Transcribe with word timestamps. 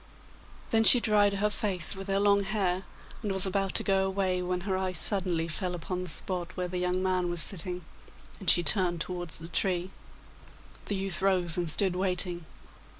Then 0.71 0.83
she 0.83 0.99
dried 0.99 1.33
her 1.35 1.51
face 1.51 1.95
with 1.95 2.07
her 2.07 2.19
long 2.19 2.41
hair, 2.43 2.85
and 3.21 3.31
was 3.31 3.45
about 3.45 3.75
to 3.75 3.83
go 3.83 4.03
away, 4.07 4.41
when 4.41 4.61
her 4.61 4.75
eye 4.75 4.93
suddenly 4.93 5.47
fell 5.47 5.75
upon 5.75 6.01
the 6.01 6.09
spot 6.09 6.57
where 6.57 6.67
the 6.67 6.79
young 6.79 7.03
man 7.03 7.29
was 7.29 7.43
sitting, 7.43 7.85
and 8.39 8.49
she 8.49 8.63
turned 8.63 8.99
towards 8.99 9.37
the 9.37 9.47
tree. 9.47 9.91
The 10.87 10.95
youth 10.95 11.21
rose 11.21 11.55
and 11.55 11.69
stood 11.69 11.95
waiting. 11.95 12.47